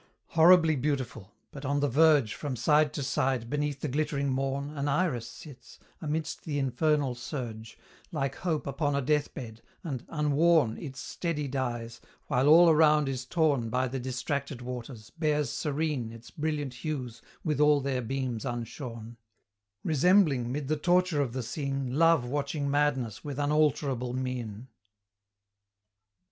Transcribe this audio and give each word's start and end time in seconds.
Horribly 0.29 0.75
beautiful! 0.75 1.35
but 1.51 1.63
on 1.63 1.79
the 1.79 1.87
verge, 1.87 2.33
From 2.33 2.55
side 2.55 2.91
to 2.93 3.03
side, 3.03 3.51
beneath 3.51 3.81
the 3.81 3.87
glittering 3.87 4.29
morn, 4.31 4.71
An 4.75 4.87
Iris 4.87 5.27
sits, 5.27 5.77
amidst 6.01 6.43
the 6.43 6.57
infernal 6.57 7.13
surge, 7.13 7.77
Like 8.11 8.33
Hope 8.37 8.65
upon 8.65 8.95
a 8.95 9.01
deathbed, 9.03 9.61
and, 9.83 10.03
unworn 10.09 10.75
Its 10.79 10.99
steady 10.99 11.47
dyes, 11.47 12.01
while 12.25 12.47
all 12.47 12.67
around 12.67 13.09
is 13.09 13.25
torn 13.25 13.69
By 13.69 13.87
the 13.87 13.99
distracted 13.99 14.59
waters, 14.63 15.11
bears 15.19 15.51
serene 15.51 16.11
Its 16.11 16.31
brilliant 16.31 16.73
hues 16.73 17.21
with 17.43 17.59
all 17.59 17.79
their 17.79 18.01
beams 18.01 18.43
unshorn: 18.43 19.17
Resembling, 19.83 20.51
mid 20.51 20.67
the 20.67 20.77
torture 20.77 21.21
of 21.21 21.33
the 21.33 21.43
scene, 21.43 21.91
Love 21.99 22.25
watching 22.25 22.71
Madness 22.71 23.23
with 23.23 23.37
unalterable 23.37 24.13
mien. 24.13 24.67